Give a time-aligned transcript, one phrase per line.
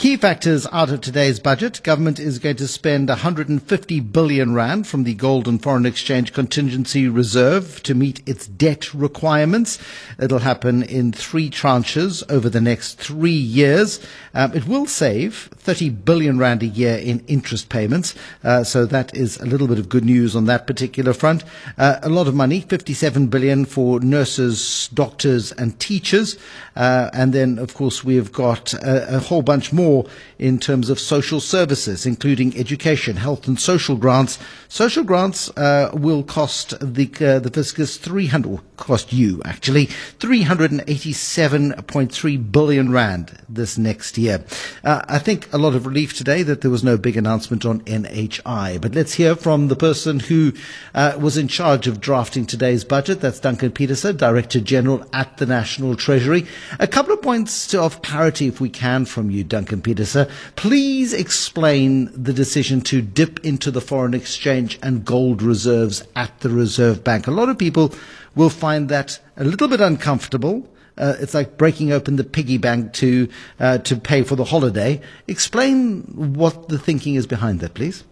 [0.00, 1.82] Key factors out of today's budget.
[1.82, 7.06] Government is going to spend 150 billion rand from the gold and foreign exchange contingency
[7.06, 9.78] reserve to meet its debt requirements.
[10.18, 14.00] It'll happen in three tranches over the next three years.
[14.32, 18.14] Um, it will save 30 billion rand a year in interest payments.
[18.42, 21.44] Uh, so that is a little bit of good news on that particular front.
[21.76, 26.38] Uh, a lot of money, 57 billion for nurses, doctors and teachers.
[26.74, 30.06] Uh, and then, of course, we've got a, a whole bunch more more
[30.38, 34.38] in terms of social services, including education, health and social grants.
[34.68, 42.90] Social grants uh, will cost the uh, the fiscus 300 cost you actually 387.3 billion
[42.90, 44.44] rand this next year.
[44.82, 47.80] Uh, I think a lot of relief today that there was no big announcement on
[47.80, 50.52] NHI, but let's hear from the person who
[50.94, 53.20] uh, was in charge of drafting today's budget.
[53.20, 56.46] That's Duncan Pieterse, Director General at the National Treasury.
[56.78, 60.30] A couple of points of clarity, if we can, from you, Duncan Pieterse.
[60.56, 66.50] Please explain the decision to dip into the foreign exchange and gold reserves at the
[66.50, 67.26] Reserve Bank.
[67.26, 67.94] A lot of people
[68.34, 70.68] will find that a little bit uncomfortable.
[70.96, 75.00] Uh, it's like breaking open the piggy bank to uh, to pay for the holiday.
[75.26, 76.02] Explain
[76.36, 78.04] what the thinking is behind that, please.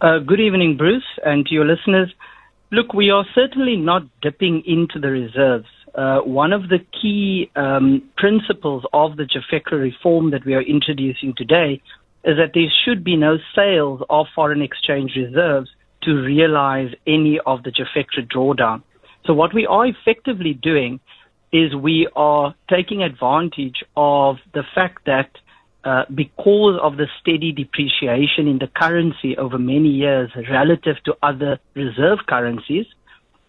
[0.00, 2.12] Uh, good evening, Bruce, and to your listeners.
[2.74, 5.66] Look, we are certainly not dipping into the reserves.
[5.94, 11.34] Uh, one of the key um, principles of the GFECRA reform that we are introducing
[11.36, 11.82] today
[12.24, 15.68] is that there should be no sales of foreign exchange reserves
[16.04, 18.82] to realize any of the GFECRA drawdown.
[19.26, 20.98] So what we are effectively doing
[21.52, 25.28] is we are taking advantage of the fact that
[25.84, 31.58] uh, because of the steady depreciation in the currency over many years relative to other
[31.74, 32.86] reserve currencies,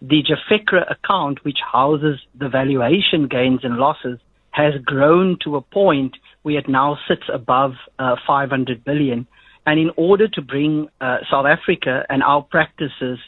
[0.01, 4.19] the GFECRA account, which houses the valuation gains and losses,
[4.51, 9.27] has grown to a point where it now sits above uh, 500 billion.
[9.65, 13.19] And in order to bring uh, South Africa and our practices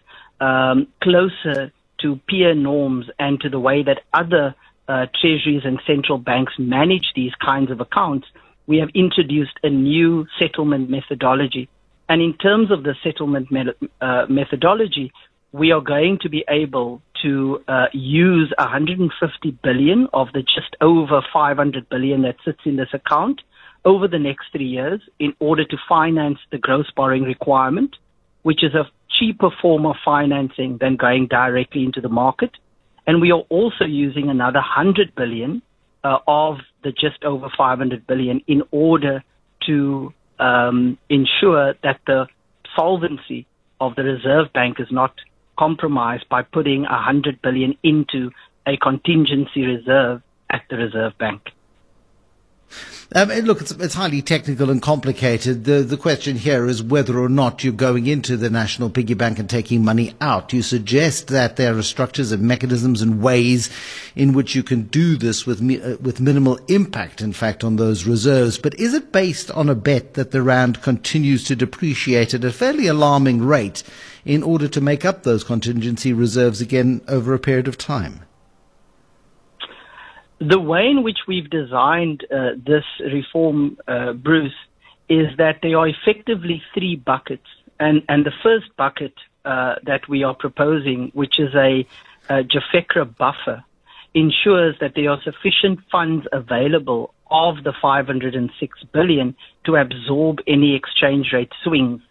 [0.42, 1.72] um, closer
[2.02, 4.54] to peer norms and to the way that other
[4.88, 8.28] uh, treasuries and central banks manage these kinds of accounts,
[8.68, 11.70] we have introduced a new settlement methodology.
[12.10, 15.12] And in terms of the settlement me- uh, methodology,
[15.52, 21.22] we are going to be able to uh, use 150 billion of the just over
[21.32, 23.42] 500 billion that sits in this account
[23.86, 27.96] over the next three years in order to finance the gross borrowing requirement,
[28.44, 32.52] which is a cheaper form of financing than going directly into the market.
[33.08, 35.62] And we are also using another 100 billion
[36.06, 39.24] uh, of the just over 500 billion in order
[39.66, 42.28] to um, ensure that the
[42.76, 43.48] solvency
[43.82, 45.14] of the Reserve Bank is not
[45.58, 48.30] compromised by putting 100 billion into
[48.68, 50.22] a contingency reserve
[50.52, 51.42] at the Reserve Bank.
[53.14, 55.66] Um, look, it's, it's, highly technical and complicated.
[55.66, 59.38] The, the question here is whether or not you're going into the national piggy bank
[59.38, 60.54] and taking money out.
[60.54, 63.70] You suggest that there are structures and mechanisms and ways
[64.16, 68.08] in which you can do this with uh, with minimal impact, in fact, on those
[68.08, 68.58] reserves.
[68.58, 72.52] But is it based on a bet that the rand continues to depreciate at a
[72.52, 73.84] fairly alarming rate
[74.26, 78.22] in order to make up those contingency reserves again over a period of time?
[80.40, 84.54] The way in which we've designed uh, this reform, uh, Bruce,
[85.08, 87.48] is that there are effectively three buckets.
[87.80, 89.14] And, and the first bucket
[89.46, 91.88] uh, that we are proposing, which is a,
[92.30, 93.64] a GFECRA buffer,
[94.14, 99.36] ensures that there are sufficient funds available of the 506 billion
[99.66, 102.02] to absorb any exchange rate swings.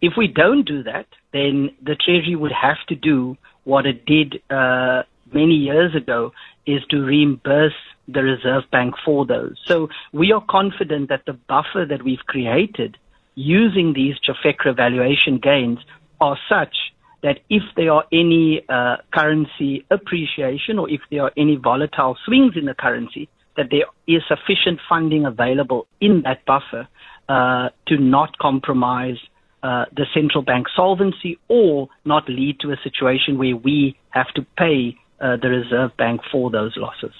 [0.00, 4.42] If we don't do that, then the Treasury would have to do what it did
[4.50, 5.02] uh,
[5.32, 6.32] many years ago
[6.66, 7.72] is to reimburse
[8.08, 9.56] the Reserve Bank for those.
[9.66, 12.96] So we are confident that the buffer that we've created
[13.34, 15.78] using these GFECRA valuation gains
[16.20, 16.74] are such
[17.22, 22.54] that if there are any uh, currency appreciation or if there are any volatile swings
[22.56, 26.88] in the currency, that there is sufficient funding available in that buffer
[27.28, 29.18] uh, to not compromise
[29.62, 34.44] uh, the central bank solvency or not lead to a situation where we have to
[34.58, 37.12] pay uh, the Reserve Bank for those losses.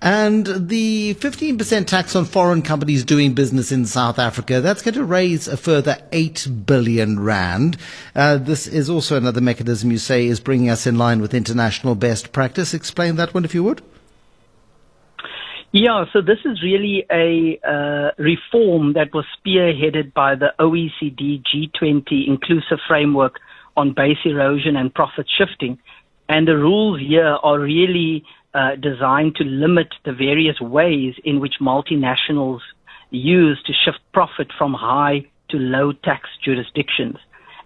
[0.00, 5.04] And the 15% tax on foreign companies doing business in South Africa, that's going to
[5.04, 7.76] raise a further 8 billion rand.
[8.14, 11.94] Uh, this is also another mechanism you say is bringing us in line with international
[11.94, 12.74] best practice.
[12.74, 13.82] Explain that one if you would.
[15.72, 22.28] Yeah, so this is really a uh, reform that was spearheaded by the OECD G20
[22.28, 23.40] inclusive framework
[23.76, 25.78] on base erosion and profit shifting.
[26.28, 28.24] And the rules here are really
[28.54, 32.60] uh, designed to limit the various ways in which multinationals
[33.10, 37.16] use to shift profit from high to low tax jurisdictions.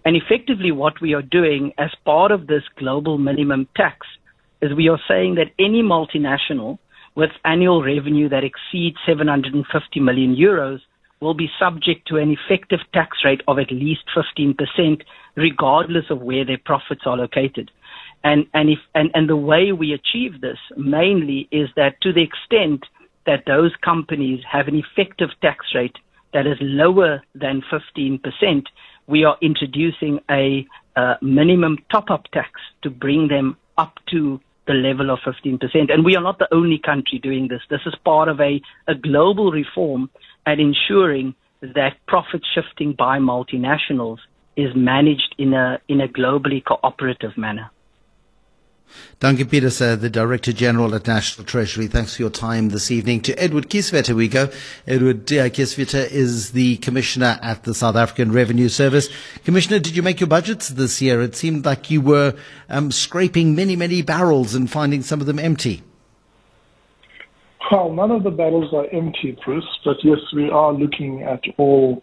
[0.05, 4.07] And effectively, what we are doing as part of this global minimum tax
[4.61, 6.79] is we are saying that any multinational
[7.15, 10.79] with annual revenue that exceeds 750 million euros
[11.21, 15.01] will be subject to an effective tax rate of at least 15%,
[15.35, 17.71] regardless of where their profits are located.
[18.23, 22.21] And, and, if, and, and the way we achieve this mainly is that to the
[22.21, 22.83] extent
[23.25, 25.95] that those companies have an effective tax rate
[26.33, 28.65] that is lower than 15%,
[29.07, 32.51] we are introducing a uh, minimum top-up tax
[32.83, 35.91] to bring them up to the level of 15%.
[35.91, 37.61] And we are not the only country doing this.
[37.69, 40.09] This is part of a, a global reform
[40.45, 44.19] at ensuring that profit shifting by multinationals
[44.55, 47.71] is managed in a, in a globally cooperative manner.
[49.19, 51.87] Duncan Pieterse, the Director General at National Treasury.
[51.87, 53.21] Thanks for your time this evening.
[53.21, 54.49] To Edward Kieswetter we go.
[54.87, 59.09] Edward uh, Kieswetter is the Commissioner at the South African Revenue Service.
[59.43, 61.21] Commissioner, did you make your budgets this year?
[61.21, 62.35] It seemed like you were
[62.69, 65.83] um, scraping many, many barrels and finding some of them empty.
[67.71, 72.01] Well, none of the barrels are empty, Bruce, but yes, we are looking at all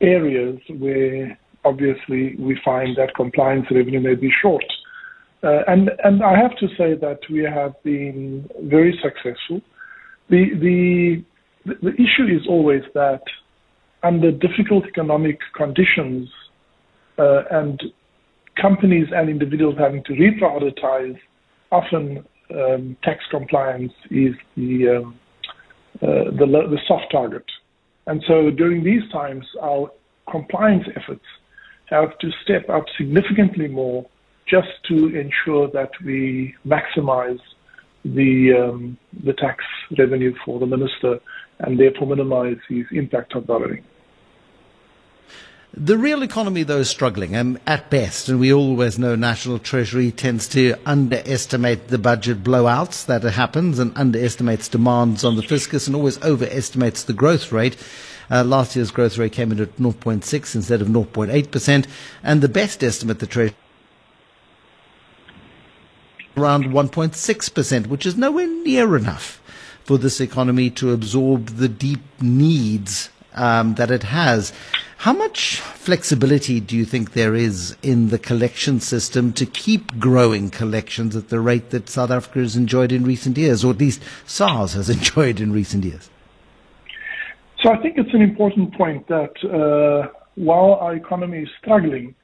[0.00, 4.64] areas where obviously we find that compliance revenue may be short.
[5.42, 9.60] Uh, and and I have to say that we have been very successful.
[10.30, 11.24] The the
[11.82, 13.22] the issue is always that
[14.02, 16.28] under difficult economic conditions
[17.18, 17.82] uh, and
[18.60, 21.18] companies and individuals having to reprioritize,
[21.70, 22.24] often
[22.54, 25.18] um, tax compliance is the um,
[26.02, 27.44] uh, the the soft target.
[28.06, 29.90] And so during these times, our
[30.30, 31.24] compliance efforts
[31.86, 34.06] have to step up significantly more
[34.46, 37.40] just to ensure that we maximize
[38.04, 39.64] the um, the tax
[39.98, 41.20] revenue for the minister
[41.58, 43.82] and therefore minimize his impact on borrowing.
[45.78, 50.10] The real economy, though, is struggling um, at best, and we always know National Treasury
[50.10, 55.94] tends to underestimate the budget blowouts that happens and underestimates demands on the fiscus and
[55.94, 57.76] always overestimates the growth rate.
[58.30, 61.86] Uh, last year's growth rate came in at 0.6 instead of 0.8%,
[62.22, 63.56] and the best estimate the Treasury
[66.36, 69.40] around 1.6%, which is nowhere near enough
[69.84, 74.52] for this economy to absorb the deep needs um, that it has.
[74.98, 80.50] How much flexibility do you think there is in the collection system to keep growing
[80.50, 84.02] collections at the rate that South Africa has enjoyed in recent years, or at least
[84.26, 86.10] SARS has enjoyed in recent years?
[87.62, 92.14] So I think it's an important point that uh, while our economy is struggling,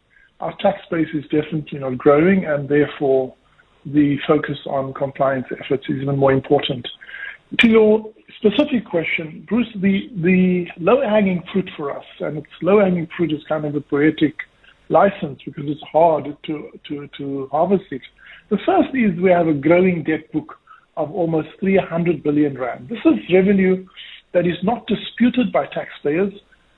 [0.40, 3.34] our tax base is definitely not growing, and therefore
[3.84, 6.86] the focus on compliance efforts is even more important.
[7.60, 13.32] To your specific question, Bruce, the, the low-hanging fruit for us, and it's low-hanging fruit
[13.32, 14.34] is kind of a poetic
[14.88, 18.02] license because it's hard to, to, to harvest it.
[18.50, 20.54] The first is we have a growing debt book
[20.96, 22.88] of almost 300 billion rand.
[22.88, 23.86] This is revenue
[24.32, 26.32] that is not disputed by taxpayers.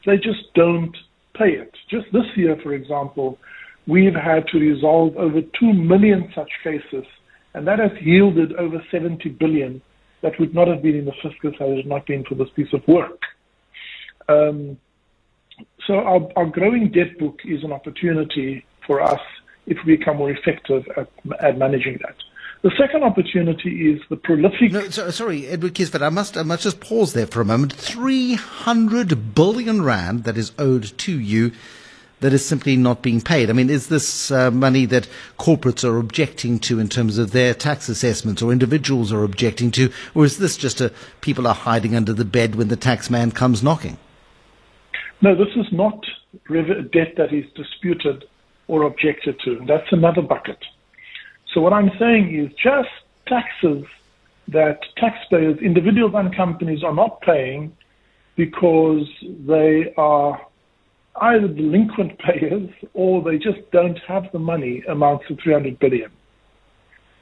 [0.06, 0.96] They just don't
[1.36, 1.72] pay it.
[1.90, 3.38] Just this year, for example,
[3.86, 7.04] we've had to resolve over 2 million such cases,
[7.54, 9.82] and that has yielded over 70 billion
[10.22, 12.72] that would not have been in the fiscus had it not been for this piece
[12.72, 13.20] of work.
[14.28, 14.79] Um,
[15.86, 19.20] so our, our, growing debt book is an opportunity for us
[19.67, 21.08] if we become more effective at,
[21.41, 22.17] at managing that.
[22.62, 24.72] The second opportunity is the prolific.
[24.72, 27.74] No, so, sorry, Edward Kieswetter, I must, I must just pause there for a moment.
[27.74, 31.53] 300 billion rand that is owed to you
[32.24, 33.50] that is simply not being paid?
[33.50, 35.06] I mean, is this uh, money that
[35.38, 39.93] corporates are objecting to in terms of their tax assessments or individuals are objecting to,
[40.14, 40.90] or is this just a
[41.20, 43.98] people are hiding under the bed when the tax man comes knocking?
[45.20, 46.02] No, this is not
[46.48, 48.24] debt that is disputed
[48.69, 49.62] or objected to.
[49.69, 50.64] That's another bucket.
[51.52, 52.88] So what I'm saying is just
[53.26, 53.84] taxes
[54.48, 57.76] that taxpayers, individuals and companies are not paying
[58.34, 59.06] because
[59.46, 60.40] they are
[61.22, 66.10] either delinquent payers or they just don't have the money amounts to 300 billion.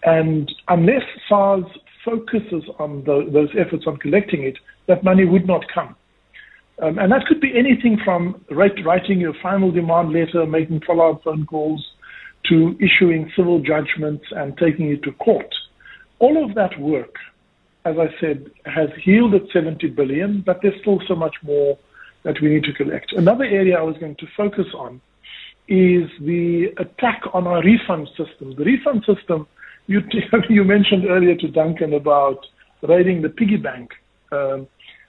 [0.05, 1.65] And unless SARS
[2.05, 4.59] focuses on the, those efforts on collecting it,
[4.89, 5.95] that money would not come.
[6.83, 11.47] Um, and that could be anything from writing your final demand letter, making follow-up phone
[11.47, 11.87] calls,
[12.49, 15.55] to issuing civil judgments and taking it to court.
[16.19, 17.15] All of that work,
[17.85, 21.79] as I said, has yielded 70 billion, but there's still so much more
[22.25, 23.13] that we need to collect.
[23.13, 25.01] Another area I was going to focus on
[25.69, 28.55] is the attack on our refund system.
[28.57, 29.47] The refund system
[29.87, 30.01] you,
[30.49, 32.47] you mentioned earlier to Duncan about
[32.83, 33.91] raiding the piggy bank.
[34.31, 34.67] Um,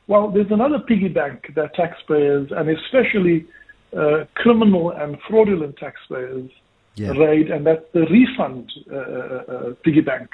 [0.08, 3.48] well, there's another piggy bank that taxpayers, and especially
[3.98, 6.50] uh, criminal and fraudulent taxpayers,
[6.96, 7.12] yeah.
[7.12, 10.30] raid, and that's the refund uh, uh, uh, piggy bank.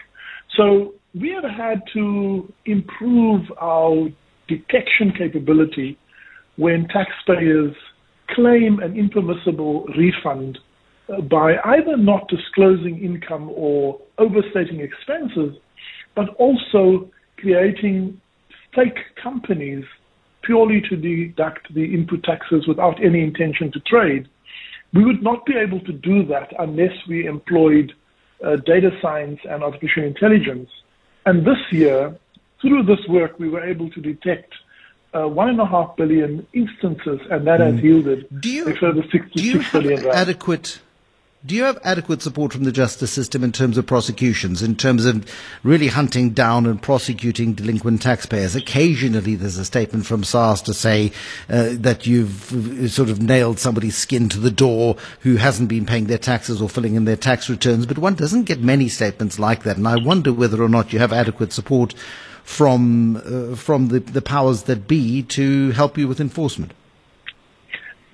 [0.58, 4.10] So we have had to improve our
[4.48, 5.98] detection capability
[6.60, 7.74] when taxpayers
[8.36, 10.60] claim an impermissible refund
[11.30, 15.56] by either not disclosing income or overstating expenses,
[16.16, 18.20] but also creating
[18.76, 19.86] fake companies
[20.42, 24.28] purely to deduct the input taxes without any intention to trade.
[24.94, 27.94] We would not be able to do that unless we employed
[28.46, 30.70] uh, data science and artificial intelligence.
[31.26, 32.18] And this year,
[32.62, 34.52] through this work, we were able to detect
[35.14, 37.72] uh, one and a half billion instances, and that mm.
[37.72, 40.08] has yielded do you, a further 66 billion.
[40.08, 40.80] Adequate
[41.46, 45.06] do you have adequate support from the justice system in terms of prosecutions, in terms
[45.06, 45.26] of
[45.64, 48.58] really hunting down and prosecuting delinquent taxpayers?
[48.58, 51.14] Occasionally there's a statement from SARS to say
[51.50, 56.08] uh, that you've sort of nailed somebody's skin to the door who hasn't been paying
[56.08, 59.64] their taxes or filling in their tax returns, but one doesn't get many statements like
[59.64, 59.78] that.
[59.78, 61.96] And I wonder whether or not you have adequate support
[62.50, 66.74] from, uh, from the, the powers that be to help you with enforcement.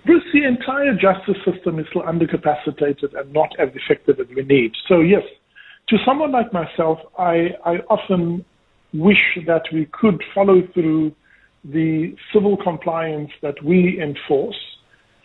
[0.05, 4.73] Bruce, the entire justice system is still undercapacitated and not as effective as we need.
[4.87, 5.23] So, yes,
[5.87, 8.43] to someone like myself, I, I often
[8.93, 11.13] wish that we could follow through
[11.63, 14.59] the civil compliance that we enforce,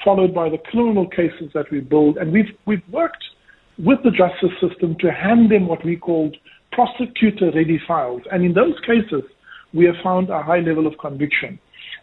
[0.04, 2.16] followed by the criminal cases that we build.
[2.16, 3.24] And we've, we've worked
[3.76, 6.36] with the justice system to hand them what we called
[6.80, 8.22] prosecutor ready files.
[8.32, 9.22] And in those cases,
[9.74, 11.58] we have found a high level of conviction.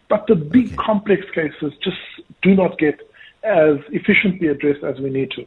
[0.08, 0.76] But the big okay.
[0.76, 1.96] complex cases just
[2.42, 3.00] do not get
[3.42, 5.46] as efficiently addressed as we need to.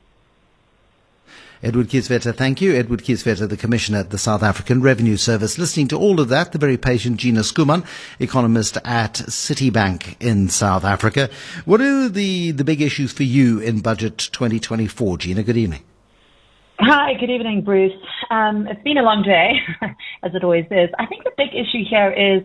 [1.63, 2.73] Edward Kieswetter, thank you.
[2.73, 5.59] Edward Kieswetter, the Commissioner at the South African Revenue Service.
[5.59, 7.85] Listening to all of that, the very patient Gina Schoeman,
[8.19, 11.29] economist at Citibank in South Africa.
[11.65, 15.19] What are the, the big issues for you in Budget 2024?
[15.19, 15.83] Gina, good evening.
[16.83, 17.93] Hi, good evening, Bruce.
[18.31, 19.51] Um, it's been a long day,
[20.23, 20.89] as it always is.
[20.97, 22.41] I think the big issue here is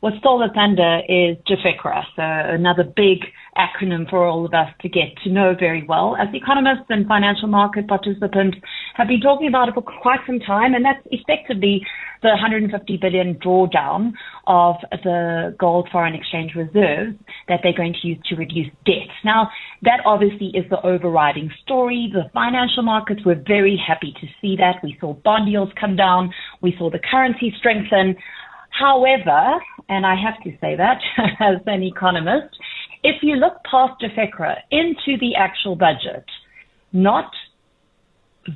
[0.00, 3.18] what stole the thunder is GFECRA, so another big
[3.56, 6.16] acronym for all of us to get to know very well.
[6.16, 8.58] As economists and financial market participants
[8.94, 11.82] have been talking about it for quite some time, and that's effectively
[12.22, 14.12] the 150 billion drawdown
[14.46, 17.16] of the gold foreign exchange reserves
[17.48, 19.08] that they're going to use to reduce debt.
[19.24, 19.50] Now,
[19.82, 22.10] that obviously is the overriding story.
[22.12, 24.76] The financial markets were very happy to see that.
[24.82, 26.32] We saw bond yields come down.
[26.62, 28.16] We saw the currency strengthen.
[28.70, 30.98] However, and I have to say that
[31.40, 32.56] as an economist,
[33.06, 36.24] if you look past GFECRA into the actual budget,
[36.92, 37.30] not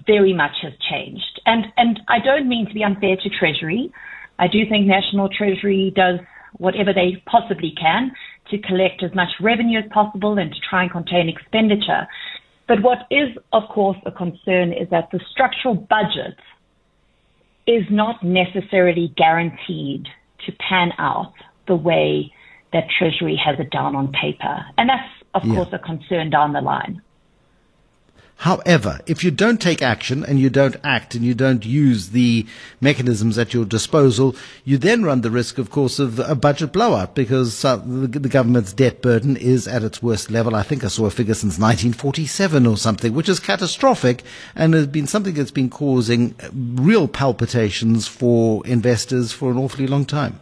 [0.07, 1.41] very much has changed.
[1.47, 3.93] And, and I don't mean to be unfair to Treasury.
[4.41, 6.19] I do think National Treasury does
[6.55, 8.11] whatever they possibly can
[8.51, 12.09] to collect as much revenue as possible and to try and contain expenditure.
[12.67, 16.35] But what is, of course, a concern is that the structural budget
[17.69, 20.09] is not necessarily guaranteed
[20.47, 21.35] to pan out
[21.69, 22.33] the way
[22.73, 24.65] that Treasury has it down on paper.
[24.79, 25.55] And that's, of yeah.
[25.55, 27.03] course, a concern down the line.
[28.41, 32.47] However, if you don't take action and you don't act and you don't use the
[32.81, 34.35] mechanisms at your disposal,
[34.65, 38.31] you then run the risk, of course, of a budget blowout because uh, the, the,
[38.31, 40.57] government's debt burden is at its worst level.
[40.57, 44.23] I think I saw a figure since 1947 or something, which is catastrophic
[44.57, 50.07] and has been something that's been causing real palpitations for investors for an awfully long
[50.07, 50.41] time.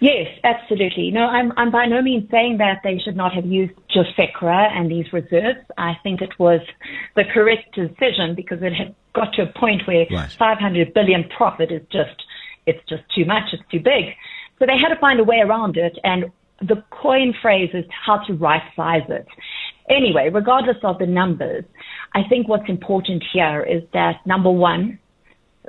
[0.00, 1.10] Yes, absolutely.
[1.10, 4.90] No, I'm, I'm by no means saying that they should not have used GFECRA and
[4.90, 5.60] these reserves.
[5.78, 6.60] I think it was
[7.14, 10.30] the correct decision because it had got to a point where right.
[10.30, 12.22] 500 billion profit is just,
[12.66, 14.14] it's just too much, it's too big.
[14.58, 16.26] So they had to find a way around it and
[16.60, 19.26] the coin phrase is how to right size it.
[19.88, 21.64] Anyway, regardless of the numbers,
[22.14, 24.98] I think what's important here is that number one,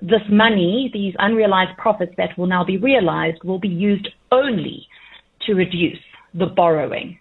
[0.02, 4.88] this money, these unrealized profits that will now be realized, will be used only
[5.46, 6.00] to reduce
[6.34, 7.20] the borrowing.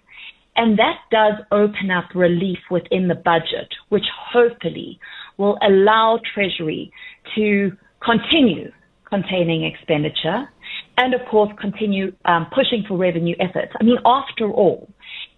[0.57, 4.99] And that does open up relief within the budget, which hopefully
[5.37, 6.91] will allow Treasury
[7.35, 7.73] to
[8.03, 8.73] continue
[9.09, 10.49] containing expenditure
[10.97, 13.73] and, of course, continue um, pushing for revenue efforts.
[13.79, 14.89] I mean, after all,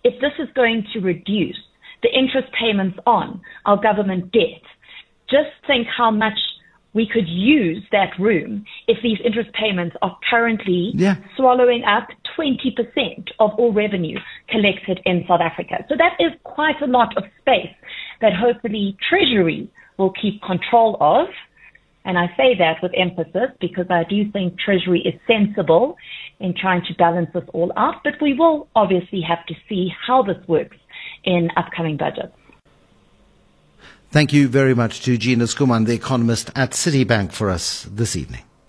[0.05, 1.59] if this is going to reduce
[2.03, 4.63] the interest payments on our government debt,
[5.29, 6.39] just think how much
[6.99, 11.15] we could use that room if these interest payments are currently yeah.
[11.37, 15.77] swallowing up 20% of all revenue collected in South Africa.
[15.89, 17.77] So that is quite a lot of space
[18.21, 21.29] that hopefully Treasury will keep control of.
[22.05, 25.97] And I say that with emphasis because I do think Treasury is sensible
[26.41, 30.25] in trying to balance this all out, but we will obviously have to see how
[30.25, 30.79] this works
[31.23, 32.35] in upcoming budgets.
[34.11, 38.48] Thank you very much to Gina Schoeman, the economist at Citibank, for us this evening.